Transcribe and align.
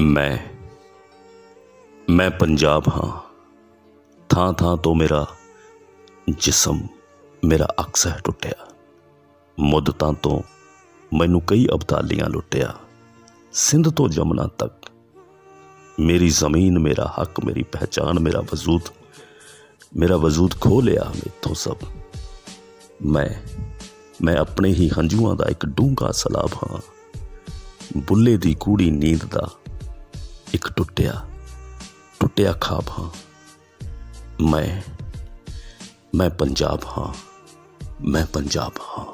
ਮੈਂ 0.00 0.38
ਮੈਂ 2.10 2.30
ਪੰਜਾਬ 2.30 2.82
ਹਾਂ। 2.88 3.20
ਥਾਂ 4.28 4.52
ਥਾਂ 4.52 4.76
ਤੋਂ 4.76 4.94
ਮੇਰਾ 4.94 5.26
ਜਿਸਮ, 6.38 6.80
ਮੇਰਾ 7.44 7.68
ਅਕਸ 7.80 8.06
ਹੈ 8.06 8.20
ਟੁੱਟਿਆ। 8.24 8.68
ਮੁੱਦਤਾਂ 9.58 10.12
ਤੋਂ 10.12 10.42
ਮੈਨੂੰ 11.16 11.42
ਕਈ 11.46 11.66
ਅਬਤਾਲੀਆਂ 11.66 12.28
ਲੁੱਟਿਆ। 12.28 12.74
ਸਿੰਧ 13.52 13.88
ਤੋਂ 13.88 14.08
ਜਮਨਾ 14.08 14.46
ਤੱਕ 14.46 14.90
ਮੇਰੀ 16.00 16.30
ਜ਼ਮੀਨ, 16.30 16.78
ਮੇਰਾ 16.78 17.14
ਹੱਕ, 17.20 17.44
ਮੇਰੀ 17.44 17.62
ਪਹਿਚਾਨ 17.62 18.18
ਮੇਰਾ 18.18 18.40
ਵਜੂਦ 18.40 18.82
ਮੇਰਾ 19.96 20.16
ਵਜੂਦ 20.16 20.54
ਖੋ 20.60 20.80
ਲਿਆ 20.80 21.12
ਮੇਥੋਂ 21.16 21.54
ਸਭ। 21.54 21.76
ਮੈਂ 23.04 23.28
ਮੈਂ 24.22 24.36
ਆਪਣੇ 24.36 24.68
ਹੀ 24.68 24.90
ਹੰਝੂਆਂ 24.98 25.36
ਦਾ 25.36 25.44
ਇੱਕ 25.44 25.66
ਡੂੰਘਾ 25.66 26.10
ਸਲਾਬ 26.10 26.50
ਹਾਂ। 26.54 26.78
ਬੁੱਲੇ 27.96 28.36
ਦੀ 28.36 28.56
ਕੂੜੀ 28.60 28.90
ਨੀਂਦ 28.90 29.24
ਦਾ 29.24 29.50
ਇੱਕ 30.52 30.72
ਟੁੱਟਿਆ 30.72 31.26
ਟੁੱਟਿਆ 32.20 32.52
ਖਾਬ 32.52 32.84
ਹਾਂ। 32.98 33.10
ਮੈਂ 34.42 34.92
ਮੈਂ 36.14 36.30
ਪੰਜਾਬ 36.30 36.80
ਹਾਂ, 36.98 37.14
ਮੈਂ 38.00 38.26
ਪੰਜਾਬ 38.26 38.72
ਹਾਂ। 38.98 39.04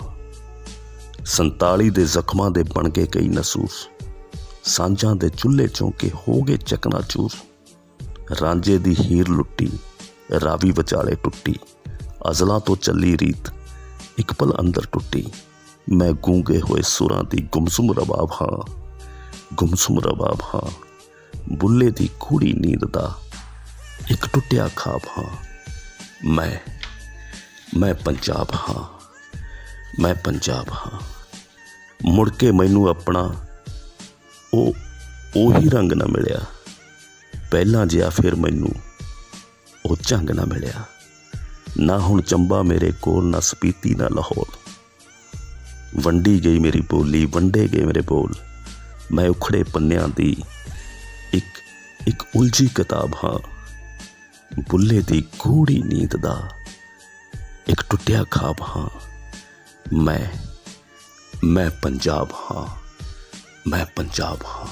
47 1.25 1.91
ਦੇ 1.91 2.05
ਜ਼ਖਮਾਂ 2.05 2.51
ਦੇ 2.51 2.63
ਬਣ 2.63 2.89
ਕੇ 2.89 3.07
ਕਈ 3.07 3.29
ਨਸੂਸ 3.29 3.89
ਸਾਂਝਾਂ 4.65 5.17
ਦੇ 5.17 5.29
ਚੁੱਲ੍ਹੇ 5.29 5.69
ਚੌਂਕੇ 5.69 6.11
ਹੋ 6.29 6.43
ਗਏ 6.43 6.57
ਚਕਨਾ 6.57 7.01
ਚੂਰ। 7.09 7.31
ਰਾਂਝੇ 8.43 8.79
ਦੀ 8.79 8.97
ਹੀਰ 9.01 9.29
ਲੁੱਟੀ, 9.29 9.71
ਰਾਵੀ 10.45 10.71
ਵਿਚਾਲੇ 10.71 11.15
ਟੁੱਟੀ, 11.15 11.55
ਅਜ਼ਲਾਂ 12.31 12.61
ਤੋਂ 12.61 12.77
ਚੱਲੀ 12.77 13.19
ਰੀਤ, 13.19 13.53
ਇੱਕ 14.19 14.33
ਪਲ 14.33 14.57
ਅੰਦਰ 14.61 14.83
ਟੁੱਟੀ। 14.93 15.33
ਮੈਂ 15.93 16.13
ਗੂੰਗੇ 16.13 16.61
ਹੋਏ 16.61 16.83
ਸੁਰਾਂ 16.83 17.25
ਦੀ 17.25 17.49
ਗੁੰਮਸੁਮ 17.53 17.93
ਰਬਾਬ 17.93 18.31
ਹਾਂ, 18.43 18.71
ਗੁੰਮਸੁਮ 19.55 20.01
ਰਬਾਬ 20.01 20.39
ਹਾਂ। 20.55 20.88
ਬੁੱਲੇ 21.53 21.91
ਦੀ 21.91 22.09
ਕੂੜੀ 22.21 22.53
ਨੀਂਦ 22.53 22.85
ਦਾ 22.85 23.19
ਇੱਕ 24.11 24.29
ਟੁੱਟਿਆ 24.33 24.71
ਖਾਬ 24.77 25.01
ਹਾਂ। 25.19 25.37
ਮੈਂ 26.25 26.71
ਮੈਂ 27.79 27.95
ਪੰਜਾਬ 27.95 28.47
ਹਾਂ। 28.55 28.99
ਮੈਂ 30.01 30.15
ਪੰਜਾਬ 30.15 30.69
ਹਾਂ। 30.69 31.01
ਮੁੜ 32.05 32.31
ਕੇ 32.31 32.51
ਮੈਨੂੰ 32.53 32.89
ਆਪਣਾ 32.89 33.35
ਉਹ, 34.55 34.73
ਉਹੀ 35.37 35.69
ਰੰਗ 35.69 35.93
ਨਾ 35.93 36.05
ਮਿਲਿਆ। 36.05 36.39
ਪਹਿਲਾਂ 37.51 37.87
ਜਿਹਾ 37.87 38.11
ਫਿਰ 38.11 38.35
ਮੈਨੂੰ 38.35 38.69
ਉਹ 39.87 39.97
ਝੰਗ 40.03 40.31
ਨਾ 40.31 40.45
ਮਿਲਿਆ। 40.45 40.85
ਨਾ 41.79 41.99
ਹੁਣ 41.99 42.23
ਚੰਬਾ 42.23 42.63
ਮੇਰੇ 42.63 42.93
ਕੋਲ, 43.03 43.25
ਨਾ 43.25 43.41
ਸਪੀਤੀ, 43.41 43.95
ਨਾ 43.95 44.09
ਲਾਹੌਰ। 44.09 44.47
ਵੰਡੀ 46.03 46.45
ਗਈ 46.45 46.59
ਮੇਰੀ 46.59 46.81
ਬੋਲੀ, 46.81 47.27
ਵੰਡੇ 47.27 47.69
ਗਏ 47.73 47.85
ਮੇਰੇ 47.85 48.01
ਬੋਲ। 48.01 48.35
ਮੈਂ 49.13 49.29
ਉਖੜੇ 49.29 49.63
ਪੰਨਿਆਂ 49.63 50.09
ਦੀ 50.09 50.37
ਇੱਕ 51.33 51.63
ਇੱਕ 52.09 52.23
ਉਲਝੀ 52.37 52.69
ਕਿਤਾਬ, 52.69 53.15
ਹਾਂ। 53.25 53.39
ਬੁੱਲੇ 54.71 55.01
ਦੀ 55.01 55.21
ਗੂੜੀ 55.39 55.83
ਨੀਂਦ 55.83 56.17
ਦਾ 56.17 56.49
ਇੱਕ 57.69 57.83
ਟੁੱਟਿਆ 57.91 58.25
ਖਾਬ, 58.31 58.57
ਹਾਂ। 58.63 58.89
ਮੈਂ 59.93 60.39
ਮੈਂ 61.45 61.71
ਪੰਜਾਬ, 61.71 62.33
ਹਾਂ। 62.33 62.77
ਮੈਂ 63.67 63.87
ਪੰਜਾਬ, 63.97 64.39
ਹਾਂ। 64.47 64.67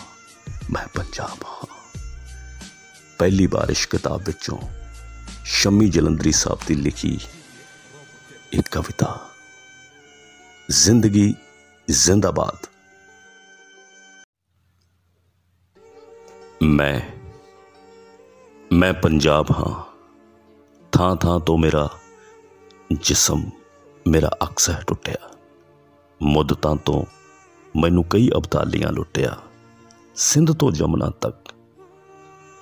ਮੈਂ 0.71 0.89
ਪੰਜਾਬ, 0.89 1.39
ਹਾਂ। 1.47 2.01
ਪਹਿਲੀ 3.19 3.47
ਬਾਰਿਸ਼ 3.47 3.89
ਕਿਤਾਬ 3.89 4.23
ਵਿੱਚੋਂ 4.27 4.59
ਸ਼ਮੀ 5.45 5.89
ਜਲੰਧਰੀ 5.89 6.33
ਸਾਹਿਬ 6.33 6.59
ਦੀ 6.67 6.75
ਲਿਖੀ 6.75 7.19
ਇੱਕ 8.53 8.69
ਕਵਿਤਾ, 8.69 9.31
ਜ਼ਿੰਦਗੀ 10.71 11.35
ਜ਼ਿੰਦਾਬਾਦ। 11.91 12.76
ਮੈਂ 16.67 17.01
ਮੈਂ 18.73 18.93
ਪੰਜਾਬ 18.93 19.47
ਹਾਂ। 19.51 19.83
ਥਾਂ 20.93 21.17
ਥਾਂ 21.17 21.41
ਤੋਂ 21.41 21.59
ਮੇਰਾ 21.59 21.89
ਜਿਸਮ, 23.03 23.51
ਮੇਰਾ 24.09 24.31
ਅਕਸ 24.43 24.71
ਹੈ 24.71 24.85
ਟੁੱਟਿਆ। 24.87 25.31
ਮੁੱਦਤਾਂ 26.23 26.77
ਤੋਂ 26.77 27.05
ਮੈਨੂੰ 27.81 28.05
ਕਈ 28.05 28.29
ਅਬਤਾਲੀਆਂ 28.37 28.93
ਲੁੱਟਿਆ। 28.93 29.37
ਸਿੰਧ 30.17 30.53
ਤੋਂ 30.53 30.73
ਜਮਨਾ 30.73 31.11
ਤੱਕ। 31.11 31.55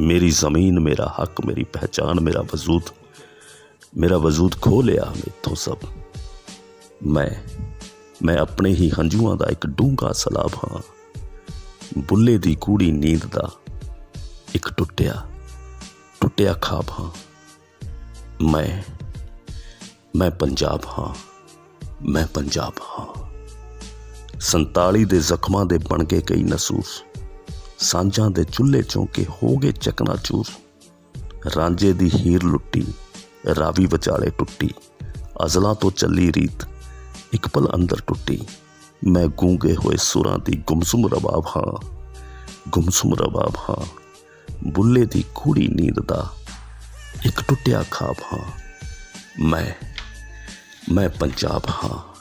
ਮੇਰੀ 0.01 0.31
ਜ਼ਮੀਨ, 0.31 0.81
ਮੇਰਾ 0.81 1.15
ਹੱਕ, 1.23 1.47
ਮੇਰੀ 1.47 1.65
ਪਹਿਚਾਨ 1.65 2.21
ਮੇਰਾ 2.21 2.41
ਵਜੂਦ 2.41 2.83
ਮੇਰਾ 3.97 4.19
ਵਜੂਦ 4.19 4.55
ਖੋ 4.61 4.83
ਲਿਆ 4.83 5.13
ਮੇਥੋਂ 5.17 5.57
ਸਭ। 5.57 5.79
ਮੈਂ 7.07 7.31
ਮੈਂ 8.23 8.39
ਆਪਣੇ 8.39 8.71
ਹੀ 8.71 8.91
ਹੰਝੂਆਂ 8.91 9.37
ਦਾ 9.37 9.47
ਇੱਕ 9.47 9.67
ਡੂੰਘਾ 9.67 10.13
ਸਲਾਬ 10.13 10.51
ਹਾਂ। 10.55 10.79
ਬੁੱਲੇ 11.99 12.39
ਦੀ 12.39 12.57
ਕੂੜੀ 12.61 12.93
ਨੀਂਦ 12.93 13.27
ਦਾ 13.27 13.53
ਇੱਕ 14.55 14.73
ਟੁੱਟਿਆ 14.73 15.27
ਟੁੱਟਿਆ 16.21 16.53
ਖਾਬ 16.53 16.85
ਹਾਂ। 17.01 17.11
ਮੈਂ 18.45 18.83
ਮੈਂ 20.17 20.31
ਪੰਜਾਬ 20.31 20.81
ਹਾਂ, 20.99 21.15
ਮੈਂ 22.03 22.27
ਪੰਜਾਬ 22.27 22.73
ਹਾਂ। 22.91 23.07
47 24.41 25.05
ਦੇ 25.05 25.21
ਜ਼ਖਮਾਂ 25.21 25.65
ਦੇ 25.67 25.79
ਬਣ 25.79 26.05
ਗਏ 26.05 26.21
ਕਈ 26.21 26.43
ਨਸੂਸ 26.43 27.03
ਸਾਂਝਾਂ 27.79 28.31
ਦੇ 28.31 28.45
ਚੁੱਲ੍ਹੇ 28.45 28.83
ਚੋਂ 28.83 29.07
ਕੇ 29.07 29.25
ਹੋ 29.25 29.57
ਗਏ 29.57 29.73
ਚਕਨਾ 29.73 30.17
ਚੂਰ। 30.25 30.45
ਰਾਂਝੇ 31.57 31.93
ਦੀ 31.93 32.11
ਹੀਰ 32.15 32.43
ਲੁੱਟੀ, 32.43 32.87
ਰਾਵੀ 33.59 33.87
ਵਿਚਾਲੇ 33.87 34.31
ਟੁੱਟੀ, 34.31 34.71
ਅਜ਼ਲਾਂ 35.45 35.75
ਤੋਂ 35.75 35.91
ਚੱਲੀ 35.91 36.33
ਰੀਤ, 36.33 36.69
ਇੱਕ 37.33 37.49
ਪਲ 37.49 37.69
ਅੰਦਰ 37.75 37.97
ਟੁੱਟੀ। 38.07 38.47
ਮੈਂ 39.07 39.27
ਗੂੰਗੇ 39.27 39.77
ਹੋਏ 39.77 39.97
ਸੁਰਾਂ 39.97 40.39
ਦੀ 40.39 40.63
ਗੁੰਮਸੁਮ 40.67 41.07
ਰਬਾਬ 41.07 41.47
ਹਾਂ, 41.57 41.87
ਗੁੰਮਸੁਮ 42.69 43.15
ਰਬਾਬ 43.15 43.57
ਹਾਂ। 43.71 44.04
ਬੁੱਲੇ 44.67 45.07
ਦੀ 45.07 45.25
ਕੂੜੀ 45.35 45.69
ਨੀਂਦ 45.69 46.01
ਦਾ 46.01 46.33
ਇੱਕ 47.27 47.43
ਟੁੱਟਿਆ 47.49 47.85
ਖਾਬ 47.91 48.15
ਹਾਂ। 48.33 48.53
ਮੈਂ 49.41 49.87
ਮੈਂ 50.93 51.09
ਪੰਜਾਬ 51.09 51.63
ਹਾਂ। 51.69 52.15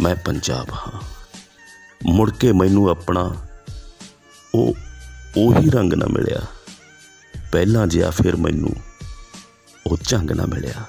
ਮੈਂ 0.00 0.16
ਪੰਜਾਬ 0.16 0.70
ਹਾਂ। 0.70 1.00
ਮੁੜ 2.06 2.30
ਕੇ 2.30 2.52
ਮੈਨੂੰ 2.52 2.88
ਆਪਣਾ 2.88 3.34
ਉਹ, 4.54 4.74
ਉਹੀ 5.36 5.70
ਰੰਗ 5.70 5.92
ਨਾ 5.92 6.06
ਮਿਲਿਆ। 6.06 6.40
ਪਹਿਲਾਂ 7.52 7.86
ਜਿਹਾ 7.86 8.10
ਫਿਰ 8.10 8.36
ਮੈਨੂੰ 8.36 8.70
ਉਹ 9.86 9.98
ਝੰਗ 10.08 10.30
ਨਾ 10.30 10.46
ਮਿਲਿਆ। 10.46 10.84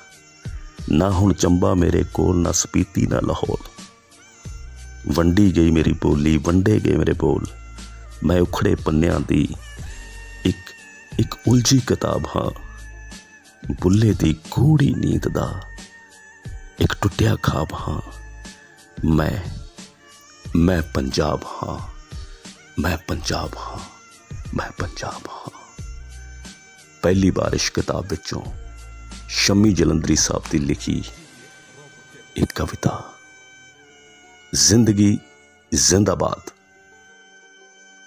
ਨਾ 0.91 1.09
ਹੁਣ 1.09 1.33
ਚੰਬਾ 1.33 1.73
ਮੇਰੇ 1.73 2.05
ਕੋਲ, 2.13 2.38
ਨਾ 2.38 2.51
ਸਪੀਤੀ, 2.51 3.07
ਨਾ 3.07 3.19
ਲਾਹੌਰ। 3.19 3.57
ਵੰਡੀ 5.07 5.55
ਗਈ 5.55 5.72
ਮੇਰੀ 5.72 5.93
ਬੋਲੀ, 5.93 6.38
ਵੰਡੇ 6.38 6.79
ਗਏ 6.85 6.97
ਮੇਰੇ 6.97 7.13
ਬੋਲ। 7.13 7.45
ਮੈਂ 8.23 8.41
ਉਖੜੇ 8.41 8.75
ਪੰਨਿਆਂ 8.75 9.19
ਦੀ 9.19 9.47
ਇੱਕ 10.46 10.74
ਇੱਕ 11.19 11.35
ਉਲਝੀ 11.47 11.79
ਕਿਤਾਬ, 11.88 12.25
ਹਾਂ। 12.25 12.52
ਬੁੱਲੇ 13.81 14.13
ਦੀ 14.13 14.34
ਗੂੜੀ 14.34 14.94
ਨੀਂਦ 14.94 15.28
ਦਾ 15.28 15.62
ਇੱਕ 16.79 16.94
ਟੁੱਟਿਆ 17.02 17.35
ਖਾਬ, 17.44 17.68
ਹਾਂ। 17.74 18.02
ਮੈਂ 19.07 19.50
ਮੈਂ 20.56 20.81
ਪੰਜਾਬ, 20.81 21.44
ਹਾਂ। 21.44 21.88
ਮੈਂ 22.79 22.97
ਪੰਜਾਬ, 22.97 23.50
ਹਾਂ। 23.57 23.79
ਮੈਂ 24.53 24.72
ਪੰਜਾਬ, 24.72 25.22
ਹਾਂ। 25.28 25.84
ਪਹਿਲੀ 27.02 27.31
ਬਾਰਿਸ਼ 27.31 27.72
ਕਿਤਾਬ 27.72 28.06
ਵਿੱਚੋਂ 28.09 28.41
ਸ਼ਮੀ 29.29 29.73
ਜਲੰਧਰੀ 29.73 30.16
ਸਾਹਿਬ 30.16 30.44
ਦੀ 30.52 30.58
ਲਿਖੀ 30.58 31.03
ਇੱਕ 32.35 32.52
ਕਵਿਤਾ, 32.52 33.13
ਜ਼ਿੰਦਗੀ 34.56 35.19
ਜ਼ਿੰਦਾਬਾਦ। 35.73 36.60